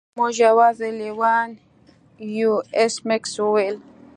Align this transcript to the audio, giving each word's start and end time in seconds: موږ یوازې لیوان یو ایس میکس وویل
موږ 0.17 0.33
یوازې 0.47 0.89
لیوان 0.99 1.49
یو 2.39 2.53
ایس 2.77 2.95
میکس 3.07 3.31
وویل 3.39 3.77